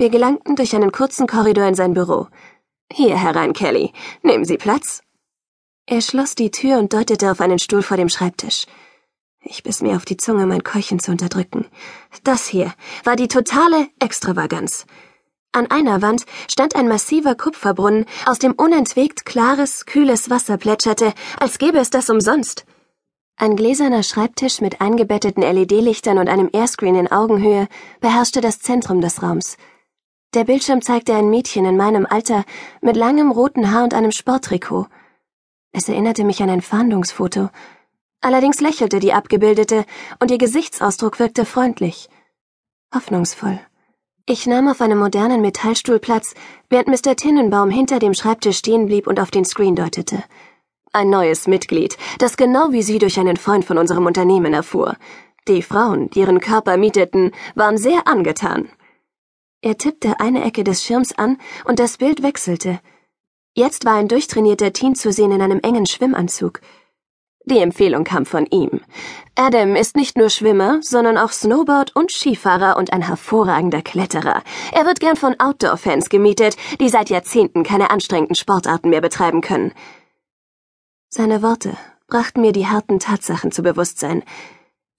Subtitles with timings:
[0.00, 2.28] Wir gelangten durch einen kurzen Korridor in sein Büro.
[2.92, 3.92] Hier herein, Kelly.
[4.22, 5.02] Nehmen Sie Platz.
[5.86, 8.66] Er schloss die Tür und deutete auf einen Stuhl vor dem Schreibtisch.
[9.40, 11.66] Ich biss mir auf die Zunge, mein Keuchen zu unterdrücken.
[12.22, 12.72] Das hier
[13.02, 14.86] war die totale Extravaganz.
[15.50, 21.58] An einer Wand stand ein massiver Kupferbrunnen, aus dem unentwegt klares, kühles Wasser plätscherte, als
[21.58, 22.66] gäbe es das umsonst.
[23.36, 27.66] Ein gläserner Schreibtisch mit eingebetteten LED-Lichtern und einem Airscreen in Augenhöhe
[28.00, 29.56] beherrschte das Zentrum des Raums.
[30.34, 32.44] Der Bildschirm zeigte ein Mädchen in meinem Alter
[32.82, 34.86] mit langem roten Haar und einem Sporttrikot.
[35.72, 37.48] Es erinnerte mich an ein Fahndungsfoto.
[38.20, 39.86] Allerdings lächelte die Abgebildete
[40.20, 42.10] und ihr Gesichtsausdruck wirkte freundlich.
[42.94, 43.58] Hoffnungsvoll.
[44.26, 46.34] Ich nahm auf einem modernen Metallstuhl Platz,
[46.68, 47.16] während Mr.
[47.16, 50.22] Tinnenbaum hinter dem Schreibtisch stehen blieb und auf den Screen deutete.
[50.92, 54.96] Ein neues Mitglied, das genau wie Sie durch einen Freund von unserem Unternehmen erfuhr.
[55.48, 58.68] Die Frauen, die ihren Körper mieteten, waren sehr angetan.
[59.60, 62.80] Er tippte eine Ecke des Schirms an und das Bild wechselte.
[63.54, 66.60] Jetzt war ein durchtrainierter Teen zu sehen in einem engen Schwimmanzug.
[67.44, 68.82] Die Empfehlung kam von ihm.
[69.34, 74.42] Adam ist nicht nur Schwimmer, sondern auch Snowboard- und Skifahrer und ein hervorragender Kletterer.
[74.72, 79.72] Er wird gern von Outdoor-Fans gemietet, die seit Jahrzehnten keine anstrengenden Sportarten mehr betreiben können.
[81.08, 84.22] Seine Worte brachten mir die harten Tatsachen zu Bewusstsein.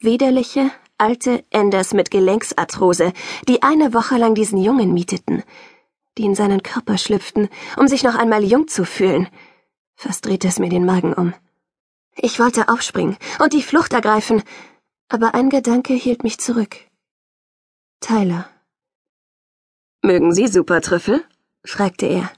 [0.00, 3.12] Widerliche, alte Enders mit Gelenksarthrose,
[3.48, 5.42] die eine Woche lang diesen Jungen mieteten,
[6.16, 9.28] die in seinen Körper schlüpften, um sich noch einmal jung zu fühlen.
[9.94, 11.34] Fast drehte es mir den Magen um.
[12.16, 14.42] Ich wollte aufspringen und die Flucht ergreifen,
[15.08, 16.76] aber ein Gedanke hielt mich zurück.
[18.00, 18.48] Tyler.
[20.02, 21.24] Mögen Sie Supertrüffel?
[21.64, 22.30] fragte er.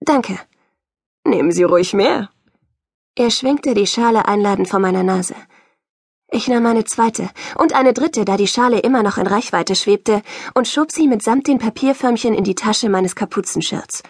[0.00, 0.38] Danke.
[1.24, 2.30] Nehmen Sie ruhig mehr.
[3.14, 5.34] Er schwenkte die Schale einladend vor meiner Nase.
[6.32, 10.22] Ich nahm eine zweite und eine dritte, da die Schale immer noch in Reichweite schwebte,
[10.54, 14.02] und schob sie mitsamt den Papierförmchen in die Tasche meines Kapuzenschirts.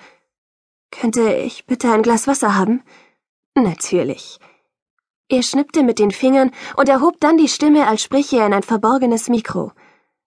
[0.90, 2.82] Könnte ich bitte ein Glas Wasser haben?
[3.54, 4.38] Natürlich.
[5.28, 8.64] Er schnippte mit den Fingern und erhob dann die Stimme, als spreche er in ein
[8.64, 9.72] verborgenes Mikro.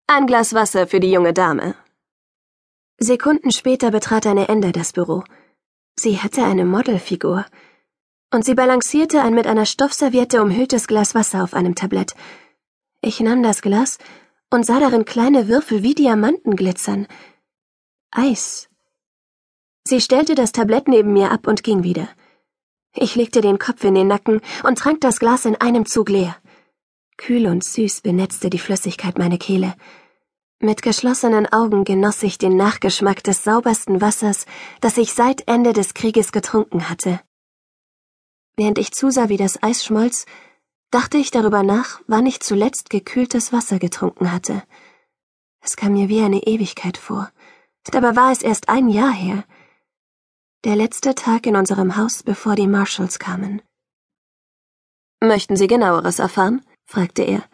[0.07, 1.75] Ein Glas Wasser für die junge Dame.
[2.99, 5.23] Sekunden später betrat eine Ende das Büro.
[5.97, 7.47] Sie hatte eine Modelfigur
[8.31, 12.15] und sie balancierte ein mit einer Stoffserviette umhülltes Glas Wasser auf einem Tablett.
[13.01, 13.99] Ich nahm das Glas
[14.51, 17.07] und sah darin kleine Würfel wie Diamanten glitzern.
[18.11, 18.69] Eis.
[19.87, 22.09] Sie stellte das Tablett neben mir ab und ging wieder.
[22.95, 26.37] Ich legte den Kopf in den Nacken und trank das Glas in einem Zug leer.
[27.17, 29.75] Kühl und süß benetzte die Flüssigkeit meine Kehle.
[30.61, 34.47] Mit geschlossenen Augen genoss ich den Nachgeschmack des saubersten Wassers,
[34.81, 37.21] das ich seit Ende des Krieges getrunken hatte.
[38.59, 40.27] Während ich zusah, wie das Eis schmolz,
[40.91, 44.65] dachte ich darüber nach, wann ich zuletzt gekühltes Wasser getrunken hatte.
[45.61, 47.31] Es kam mir wie eine Ewigkeit vor.
[47.85, 49.45] Dabei war es erst ein Jahr her.
[50.65, 53.63] Der letzte Tag in unserem Haus, bevor die Marshalls kamen.
[55.21, 56.67] Möchten Sie genaueres erfahren?
[56.85, 57.45] fragte er.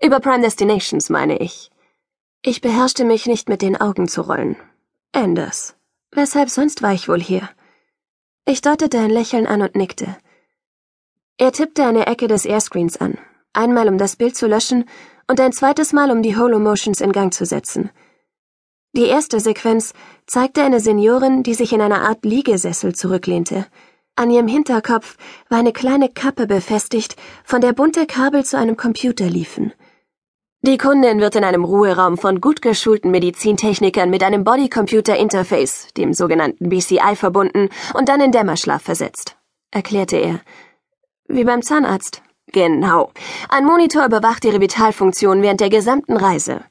[0.00, 1.72] Über Prime Destinations, meine ich.
[2.42, 4.54] Ich beherrschte mich nicht mit den Augen zu rollen.
[5.10, 5.74] Anders.
[6.12, 7.50] Weshalb sonst war ich wohl hier?
[8.44, 10.16] Ich deutete ein Lächeln an und nickte.
[11.42, 13.18] Er tippte eine Ecke des Airscreens an,
[13.52, 14.84] einmal um das Bild zu löschen
[15.26, 17.90] und ein zweites Mal um die Holomotions in Gang zu setzen.
[18.92, 19.92] Die erste Sequenz
[20.24, 23.66] zeigte eine Seniorin, die sich in einer Art Liegesessel zurücklehnte.
[24.14, 25.16] An ihrem Hinterkopf
[25.48, 29.72] war eine kleine Kappe befestigt, von der bunte Kabel zu einem Computer liefen.
[30.60, 36.68] Die Kundin wird in einem Ruheraum von gut geschulten Medizintechnikern mit einem Body-Computer-Interface, dem sogenannten
[36.68, 39.36] BCI, verbunden und dann in Dämmerschlaf versetzt,
[39.72, 40.40] erklärte er.
[41.28, 42.22] Wie beim Zahnarzt.
[42.52, 43.10] Genau.
[43.48, 46.62] Ein Monitor überwacht ihre Vitalfunktion während der gesamten Reise.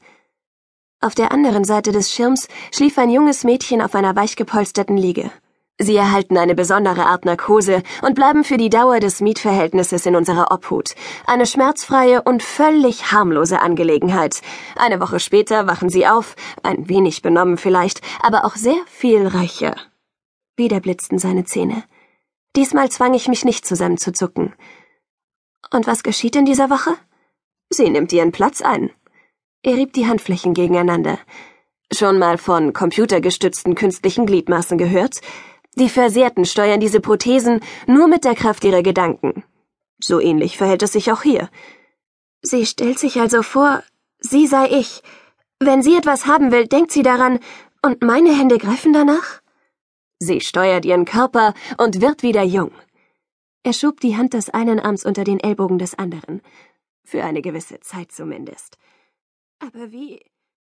[1.00, 5.32] Auf der anderen Seite des Schirms schlief ein junges Mädchen auf einer weichgepolsterten Liege.
[5.78, 10.52] Sie erhalten eine besondere Art Narkose und bleiben für die Dauer des Mietverhältnisses in unserer
[10.52, 10.94] Obhut.
[11.26, 14.42] Eine schmerzfreie und völlig harmlose Angelegenheit.
[14.76, 19.74] Eine Woche später wachen sie auf, ein wenig benommen vielleicht, aber auch sehr viel reicher.
[20.56, 21.82] Wieder blitzten seine Zähne.
[22.56, 24.54] Diesmal zwang ich mich nicht zusammenzuzucken.
[25.72, 26.94] Und was geschieht in dieser Woche?
[27.70, 28.90] Sie nimmt ihren Platz ein.
[29.62, 31.18] Er rieb die Handflächen gegeneinander.
[31.92, 35.20] Schon mal von computergestützten künstlichen Gliedmaßen gehört?
[35.76, 39.44] Die Versehrten steuern diese Prothesen nur mit der Kraft ihrer Gedanken.
[39.98, 41.48] So ähnlich verhält es sich auch hier.
[42.42, 43.82] Sie stellt sich also vor,
[44.18, 45.02] sie sei ich.
[45.60, 47.38] Wenn sie etwas haben will, denkt sie daran,
[47.82, 49.41] und meine Hände greifen danach?
[50.24, 52.70] Sie steuert ihren Körper und wird wieder jung.
[53.64, 56.42] Er schob die Hand des einen Arms unter den Ellbogen des anderen.
[57.04, 58.78] Für eine gewisse Zeit zumindest.
[59.58, 60.20] Aber wie?